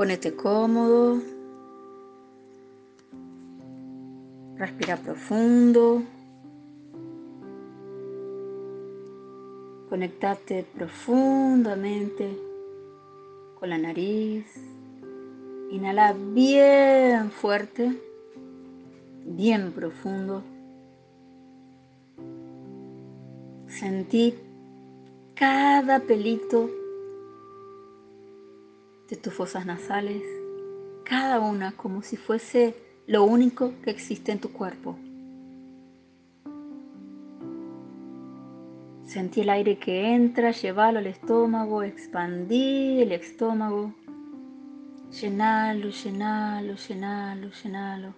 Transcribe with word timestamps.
Ponete 0.00 0.34
cómodo. 0.34 1.20
Respira 4.56 4.96
profundo. 4.96 6.02
Conectate 9.90 10.64
profundamente 10.74 12.34
con 13.58 13.68
la 13.68 13.76
nariz. 13.76 14.46
Inhala 15.70 16.14
bien 16.14 17.30
fuerte, 17.30 17.92
bien 19.26 19.70
profundo. 19.70 20.42
Sentí 23.68 24.34
cada 25.34 26.00
pelito 26.00 26.79
de 29.10 29.16
tus 29.16 29.34
fosas 29.34 29.66
nasales, 29.66 30.22
cada 31.04 31.40
una 31.40 31.72
como 31.72 32.02
si 32.02 32.16
fuese 32.16 32.76
lo 33.08 33.24
único 33.24 33.74
que 33.82 33.90
existe 33.90 34.30
en 34.30 34.38
tu 34.38 34.52
cuerpo. 34.52 34.96
Sentí 39.04 39.40
el 39.40 39.50
aire 39.50 39.76
que 39.78 40.14
entra, 40.14 40.52
llévalo 40.52 41.00
al 41.00 41.08
estómago, 41.08 41.82
expandí 41.82 43.02
el 43.02 43.10
estómago, 43.10 43.92
llenalo, 45.10 45.88
llenalo, 45.88 46.76
llenalo, 46.76 47.50
llenalo. 47.50 48.14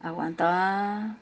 Aguanta. 0.00 1.16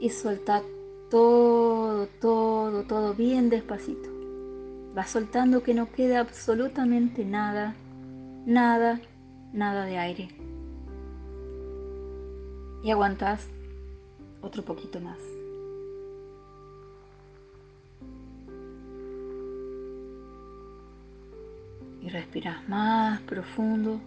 Y 0.00 0.08
soltá 0.08 0.62
todo, 1.10 2.06
todo, 2.20 2.84
todo 2.84 3.14
bien 3.14 3.50
despacito. 3.50 4.08
Va 4.96 5.06
soltando 5.06 5.62
que 5.62 5.74
no 5.74 5.90
quede 5.92 6.16
absolutamente 6.16 7.24
nada, 7.24 7.74
nada, 8.46 9.00
nada 9.52 9.84
de 9.84 9.98
aire. 9.98 10.28
Y 12.82 12.90
aguantas 12.90 13.46
otro 14.40 14.64
poquito 14.64 15.00
más. 15.00 15.18
Y 22.02 22.08
respiras 22.08 22.66
más 22.68 23.20
profundo. 23.22 24.00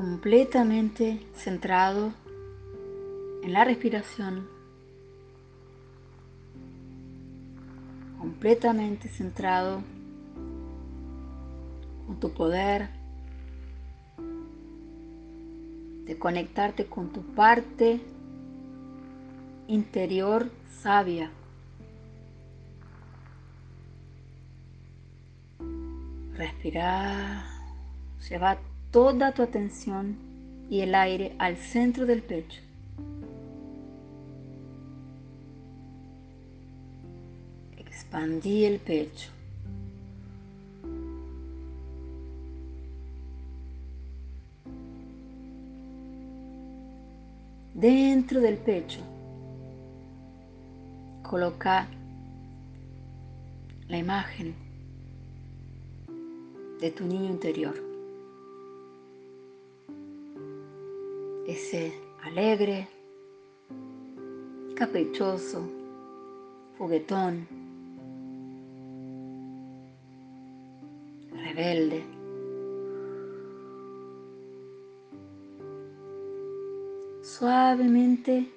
Completamente 0.00 1.20
centrado 1.34 2.14
en 3.42 3.52
la 3.52 3.64
respiración, 3.66 4.48
completamente 8.18 9.10
centrado 9.10 9.82
con 12.06 12.18
tu 12.18 12.32
poder 12.32 12.88
de 16.06 16.18
conectarte 16.18 16.86
con 16.86 17.12
tu 17.12 17.20
parte 17.34 18.00
interior 19.68 20.50
sabia. 20.80 21.30
Respirar, 26.32 27.44
lleva 28.26 28.69
toda 28.90 29.32
tu 29.32 29.42
atención 29.42 30.16
y 30.68 30.80
el 30.80 30.94
aire 30.94 31.34
al 31.38 31.56
centro 31.56 32.06
del 32.06 32.22
pecho. 32.22 32.60
Expandí 37.76 38.64
el 38.64 38.78
pecho. 38.78 39.30
Dentro 47.74 48.40
del 48.40 48.58
pecho, 48.58 49.00
coloca 51.22 51.88
la 53.88 53.96
imagen 53.96 54.54
de 56.80 56.90
tu 56.90 57.06
niño 57.06 57.30
interior. 57.30 57.89
Ese 61.50 61.92
alegre, 62.22 62.86
caprichoso, 64.76 65.68
juguetón, 66.78 67.48
rebelde. 71.32 72.04
Suavemente 77.22 78.48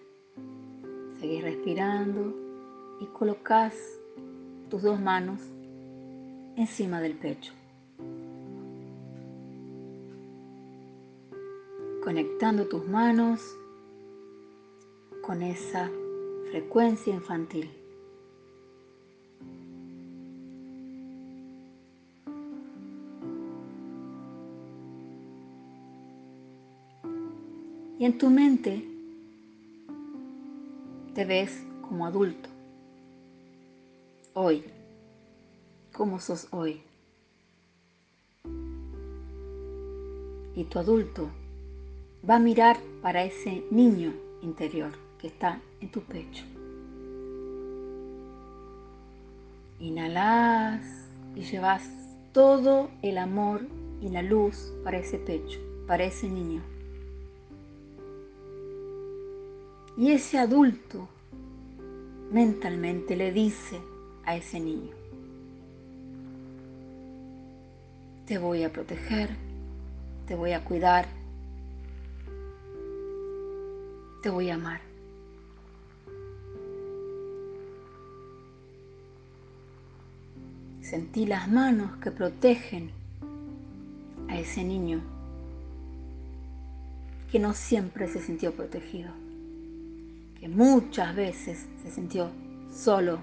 seguís 1.20 1.42
respirando 1.42 2.36
y 3.02 3.08
colocas 3.08 3.74
tus 4.70 4.84
dos 4.84 5.00
manos 5.00 5.40
encima 6.56 7.02
del 7.02 7.16
pecho. 7.16 7.54
Conectando 12.04 12.68
tus 12.68 12.86
manos 12.86 13.40
con 15.22 15.42
esa 15.42 15.90
frecuencia 16.50 17.14
infantil. 17.14 17.70
Y 27.98 28.06
en 28.06 28.18
tu 28.18 28.30
mente 28.30 28.86
te 31.16 31.24
ves 31.24 31.64
como 31.88 32.06
adulto. 32.06 32.50
Hoy, 34.34 34.66
como 35.94 36.20
sos 36.20 36.50
hoy. 36.52 36.82
Y 40.56 40.66
tu 40.66 40.80
adulto 40.80 41.30
va 42.28 42.36
a 42.36 42.40
mirar 42.40 42.78
para 43.02 43.24
ese 43.24 43.64
niño 43.70 44.14
interior 44.42 44.92
que 45.20 45.28
está 45.28 45.60
en 45.82 45.90
tu 45.90 46.02
pecho. 46.02 46.46
Inhalas 49.80 50.82
y 51.36 51.42
llevas 51.42 51.84
todo 52.32 52.90
el 53.02 53.18
amor 53.18 53.62
y 54.02 54.10
la 54.10 54.22
luz 54.22 54.74
para 54.84 54.98
ese 54.98 55.18
pecho, 55.18 55.60
para 55.88 56.06
ese 56.06 56.30
niño. 56.30 56.62
Y 59.98 60.12
ese 60.12 60.38
adulto 60.38 61.08
mentalmente 62.32 63.16
le 63.16 63.32
dice 63.32 63.80
a 64.26 64.36
ese 64.36 64.60
niño, 64.60 64.92
te 68.26 68.38
voy 68.38 68.64
a 68.64 68.72
proteger, 68.72 69.30
te 70.28 70.36
voy 70.36 70.54
a 70.54 70.64
cuidar, 70.64 71.06
te 74.24 74.30
voy 74.30 74.50
a 74.50 74.56
amar. 74.56 74.80
Sentí 80.82 81.26
las 81.26 81.52
manos 81.52 81.98
que 81.98 82.10
protegen 82.10 82.92
a 84.30 84.40
ese 84.40 84.64
niño 84.64 85.02
que 87.30 87.40
no 87.40 87.54
siempre 87.54 88.08
se 88.08 88.22
sintió 88.22 88.54
protegido, 88.54 89.12
que 90.40 90.48
muchas 90.48 91.14
veces 91.16 91.66
se 91.84 91.92
sintió 91.92 92.30
solo, 92.74 93.20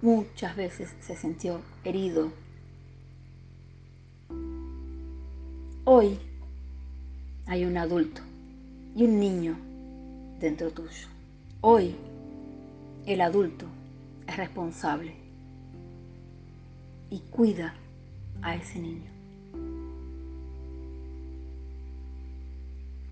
muchas 0.00 0.56
veces 0.56 0.94
se 1.00 1.16
sintió 1.16 1.60
herido. 1.84 2.32
Hoy 5.84 6.18
hay 7.46 7.66
un 7.66 7.76
adulto 7.76 8.22
y 8.94 9.04
un 9.04 9.18
niño 9.18 9.56
dentro 10.40 10.70
tuyo. 10.70 11.08
Hoy 11.60 11.94
el 13.06 13.20
adulto 13.20 13.66
es 14.26 14.36
responsable 14.36 15.14
y 17.10 17.20
cuida 17.30 17.74
a 18.42 18.54
ese 18.56 18.78
niño. 18.78 19.10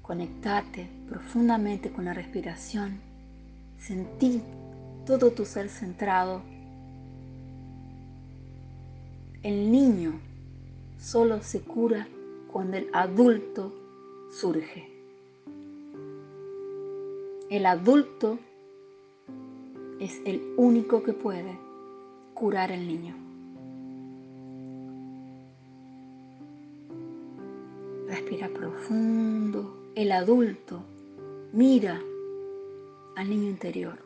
Conectate 0.03 0.89
profundamente 1.09 1.91
con 1.91 2.05
la 2.05 2.15
respiración. 2.15 2.99
Sentí 3.79 4.43
todo 5.07 5.31
tu 5.31 5.45
ser 5.45 5.69
centrado. 5.69 6.43
El 9.43 9.71
niño 9.71 10.21
solo 10.99 11.43
se 11.43 11.61
cura 11.61 12.09
cuando 12.51 12.77
el 12.77 12.89
adulto 12.93 13.73
surge. 14.33 14.90
El 17.51 17.67
adulto 17.67 18.39
es 19.99 20.21
el 20.25 20.41
único 20.57 21.03
que 21.03 21.13
puede 21.13 21.59
curar 22.33 22.71
al 22.71 22.87
niño. 22.87 23.17
Respira 28.07 28.49
profundo. 28.51 29.91
El 29.97 30.13
adulto 30.13 30.85
mira 31.53 32.01
al 33.17 33.29
niño 33.29 33.49
interior. 33.49 33.99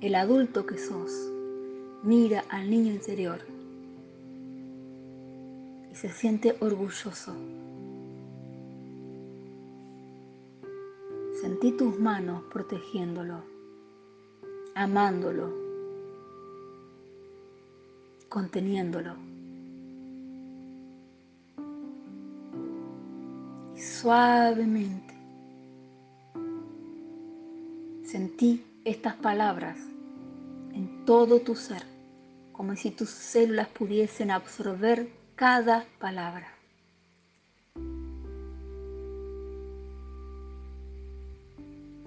El 0.00 0.16
adulto 0.16 0.66
que 0.66 0.76
sos 0.76 1.12
mira 2.02 2.44
al 2.48 2.68
niño 2.68 2.92
interior 2.92 3.38
y 5.92 5.94
se 5.94 6.08
siente 6.08 6.56
orgulloso. 6.58 7.32
Sentí 11.56 11.72
tus 11.72 11.98
manos 11.98 12.42
protegiéndolo, 12.52 13.42
amándolo, 14.74 15.50
conteniéndolo. 18.28 19.14
Y 23.74 23.80
suavemente 23.80 25.14
sentí 28.04 28.62
estas 28.84 29.14
palabras 29.14 29.78
en 30.74 31.06
todo 31.06 31.40
tu 31.40 31.54
ser, 31.54 31.84
como 32.52 32.76
si 32.76 32.90
tus 32.90 33.08
células 33.08 33.68
pudiesen 33.68 34.30
absorber 34.30 35.08
cada 35.36 35.86
palabra. 35.98 36.55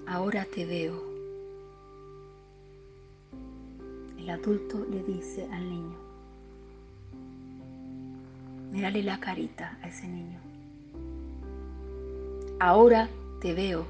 Ahora 0.10 0.44
te 0.44 0.66
veo. 0.66 1.04
El 4.18 4.28
adulto 4.32 4.84
le 4.90 5.04
dice 5.04 5.48
al 5.52 5.70
niño. 5.70 5.96
Mírale 8.72 9.04
la 9.04 9.20
carita 9.20 9.78
a 9.84 9.88
ese 9.88 10.08
niño. 10.08 10.40
Ahora 12.60 13.08
te 13.40 13.54
veo. 13.54 13.86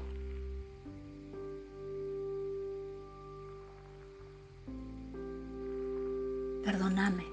Perdóname 6.62 7.24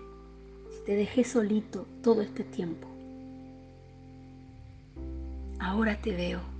si 0.71 0.85
te 0.85 0.95
dejé 0.95 1.25
solito 1.25 1.85
todo 2.01 2.21
este 2.21 2.45
tiempo. 2.45 2.87
Ahora 5.59 6.01
te 6.01 6.15
veo. 6.15 6.56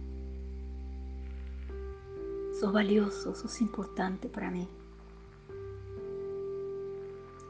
Sos 2.60 2.74
valioso, 2.74 3.36
sos 3.36 3.62
importante 3.62 4.28
para 4.30 4.50
mí. 4.50 4.68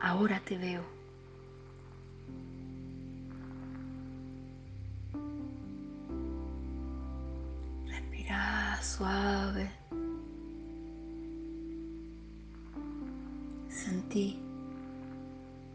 Ahora 0.01 0.41
te 0.43 0.57
veo. 0.57 0.83
Respira 7.85 8.81
suave. 8.81 9.71
Sentí 13.69 14.37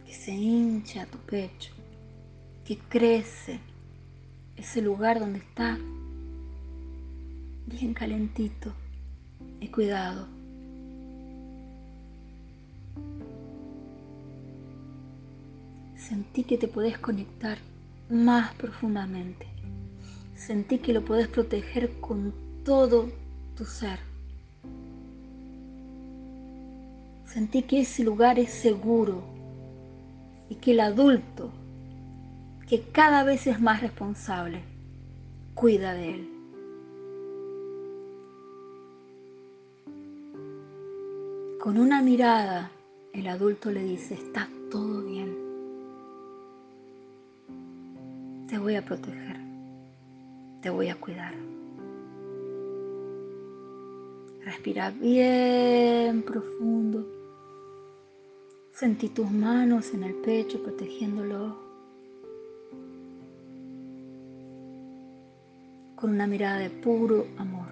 que 0.05 0.12
se 0.12 0.32
hincha 0.32 1.06
tu 1.06 1.17
pecho, 1.17 1.73
que 2.67 2.76
crece 2.76 3.61
ese 4.56 4.82
lugar 4.82 5.20
donde 5.20 5.38
está 5.38 5.79
bien 7.67 7.94
calentito 7.94 8.75
y 9.62 9.69
cuidado. 9.69 10.26
Sentí 15.97 16.44
que 16.44 16.59
te 16.59 16.69
podés 16.69 16.99
conectar 16.99 17.59
más 18.11 18.53
profundamente. 18.55 19.47
Sentí 20.35 20.79
que 20.79 20.93
lo 20.93 21.05
podés 21.05 21.29
proteger 21.29 22.00
con 22.00 22.35
todo 22.64 23.09
tu 23.56 23.64
ser. 23.64 24.00
Sentí 27.25 27.62
que 27.62 27.81
ese 27.81 28.03
lugar 28.03 28.38
es 28.38 28.50
seguro 28.50 29.23
y 30.50 30.56
que 30.56 30.73
el 30.73 30.81
adulto, 30.81 31.50
que 32.69 32.82
cada 32.82 33.23
vez 33.23 33.47
es 33.47 33.61
más 33.61 33.81
responsable, 33.81 34.62
cuida 35.55 35.94
de 35.94 36.15
él. 36.15 36.31
Con 41.62 41.79
una 41.79 42.03
mirada, 42.03 42.73
el 43.12 43.29
adulto 43.29 43.70
le 43.70 43.85
dice, 43.85 44.14
está 44.14 44.49
todo 44.69 45.00
bien. 45.05 45.32
Te 48.49 48.59
voy 48.59 48.75
a 48.75 48.85
proteger. 48.85 49.37
Te 50.61 50.70
voy 50.70 50.88
a 50.88 50.97
cuidar. 50.97 51.32
Respira 54.44 54.91
bien 54.91 56.23
profundo. 56.23 57.06
Sentí 58.73 59.11
tus 59.11 59.31
manos 59.31 59.94
en 59.94 60.03
el 60.03 60.15
pecho 60.15 60.61
protegiéndolo. 60.65 61.55
Con 65.94 66.11
una 66.11 66.26
mirada 66.26 66.58
de 66.58 66.70
puro 66.70 67.25
amor. 67.38 67.69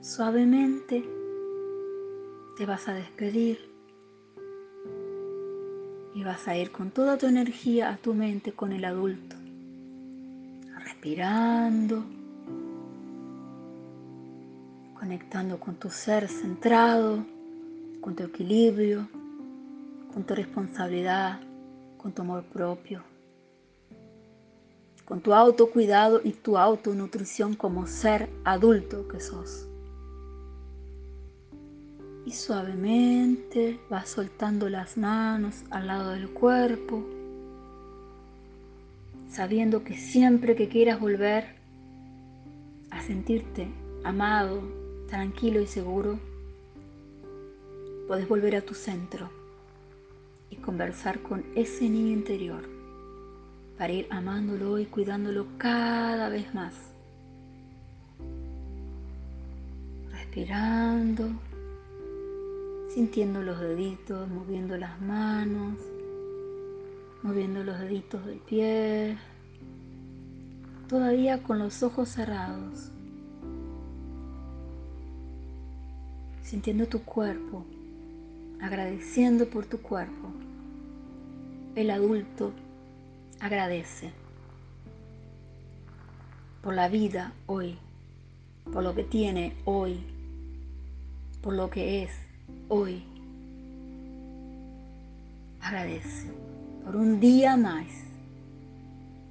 Suavemente 0.00 1.20
te 2.56 2.66
vas 2.66 2.86
a 2.88 2.94
despedir 2.94 3.72
y 6.14 6.22
vas 6.22 6.46
a 6.48 6.56
ir 6.56 6.70
con 6.70 6.90
toda 6.90 7.16
tu 7.16 7.26
energía 7.26 7.90
a 7.90 7.96
tu 7.96 8.12
mente 8.12 8.52
con 8.52 8.72
el 8.72 8.84
adulto, 8.84 9.36
respirando, 10.84 12.04
conectando 14.98 15.58
con 15.58 15.76
tu 15.76 15.88
ser 15.88 16.28
centrado, 16.28 17.24
con 18.02 18.14
tu 18.14 18.24
equilibrio, 18.24 19.08
con 20.12 20.24
tu 20.24 20.34
responsabilidad, 20.34 21.40
con 21.96 22.12
tu 22.12 22.20
amor 22.20 22.44
propio, 22.44 23.02
con 25.06 25.22
tu 25.22 25.32
autocuidado 25.32 26.20
y 26.22 26.32
tu 26.32 26.58
autonutrición 26.58 27.54
como 27.54 27.86
ser 27.86 28.28
adulto 28.44 29.08
que 29.08 29.20
sos 29.20 29.68
y 32.24 32.32
suavemente 32.32 33.80
vas 33.90 34.08
soltando 34.08 34.68
las 34.68 34.96
manos 34.96 35.64
al 35.70 35.88
lado 35.88 36.10
del 36.10 36.30
cuerpo, 36.30 37.04
sabiendo 39.30 39.82
que 39.82 39.96
siempre 39.96 40.54
que 40.54 40.68
quieras 40.68 41.00
volver 41.00 41.56
a 42.90 43.02
sentirte 43.02 43.68
amado, 44.04 44.62
tranquilo 45.08 45.60
y 45.60 45.66
seguro, 45.66 46.18
puedes 48.06 48.28
volver 48.28 48.56
a 48.56 48.62
tu 48.62 48.74
centro 48.74 49.30
y 50.50 50.56
conversar 50.56 51.20
con 51.20 51.44
ese 51.56 51.88
niño 51.88 52.12
interior 52.12 52.68
para 53.78 53.92
ir 53.92 54.06
amándolo 54.10 54.78
y 54.78 54.86
cuidándolo 54.86 55.46
cada 55.58 56.28
vez 56.28 56.54
más. 56.54 56.74
Respirando 60.12 61.30
sintiendo 62.92 63.42
los 63.42 63.58
deditos, 63.58 64.28
moviendo 64.28 64.76
las 64.76 65.00
manos, 65.00 65.78
moviendo 67.22 67.64
los 67.64 67.78
deditos 67.78 68.26
del 68.26 68.38
pie, 68.38 69.16
todavía 70.88 71.42
con 71.42 71.58
los 71.58 71.82
ojos 71.82 72.10
cerrados, 72.10 72.90
sintiendo 76.42 76.86
tu 76.86 77.02
cuerpo, 77.02 77.64
agradeciendo 78.60 79.48
por 79.48 79.64
tu 79.64 79.78
cuerpo. 79.78 80.28
El 81.74 81.90
adulto 81.90 82.52
agradece 83.40 84.12
por 86.60 86.74
la 86.74 86.88
vida 86.88 87.32
hoy, 87.46 87.78
por 88.70 88.82
lo 88.82 88.94
que 88.94 89.04
tiene 89.04 89.56
hoy, 89.64 90.04
por 91.40 91.54
lo 91.54 91.70
que 91.70 92.02
es 92.02 92.10
hoy. 92.68 93.04
Agradece 95.60 96.30
por 96.84 96.96
un 96.96 97.20
día 97.20 97.56
más 97.56 97.86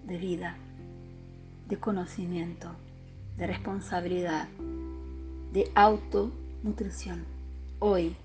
de 0.08 0.18
vida, 0.18 0.56
de 1.68 1.78
conocimiento, 1.78 2.70
de 3.38 3.48
responsabilidad, 3.48 4.48
de 5.54 5.72
autonutrición. 5.76 7.26
Hoy, 7.80 8.16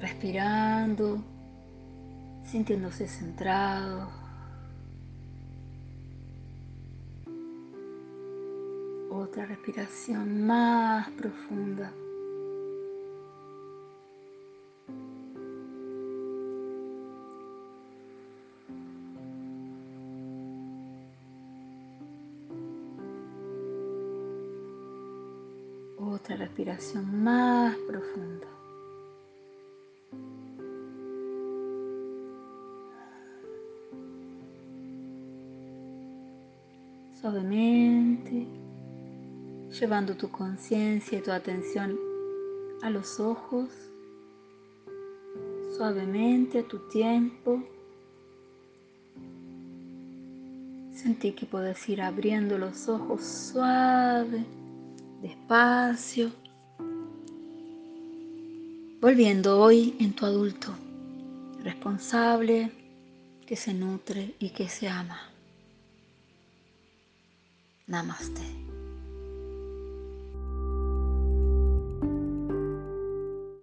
respirando, 0.00 1.22
sintiéndose 2.44 3.08
centrado, 3.08 4.23
Otra 9.34 9.46
respiración 9.46 10.46
más 10.46 11.10
profunda. 11.10 11.92
Otra 25.98 26.36
respiración 26.36 27.24
más 27.24 27.76
profunda. 27.88 28.46
Suavemente, 37.20 38.46
llevando 39.78 40.16
tu 40.16 40.30
conciencia 40.30 41.18
y 41.18 41.22
tu 41.22 41.32
atención 41.32 41.98
a 42.82 42.90
los 42.90 43.18
ojos, 43.18 43.68
suavemente 45.76 46.60
a 46.60 46.68
tu 46.68 46.78
tiempo. 46.88 47.62
Sentí 50.94 51.32
que 51.32 51.46
puedes 51.46 51.88
ir 51.88 52.00
abriendo 52.00 52.56
los 52.56 52.88
ojos 52.88 53.22
suave 53.24 54.44
despacio, 55.24 56.30
volviendo 59.00 59.58
hoy 59.58 59.96
en 59.98 60.12
tu 60.12 60.26
adulto, 60.26 60.74
responsable, 61.62 62.70
que 63.46 63.56
se 63.56 63.74
nutre 63.74 64.34
y 64.38 64.50
que 64.50 64.68
se 64.68 64.88
ama. 64.88 65.30
Namaste. 67.86 68.63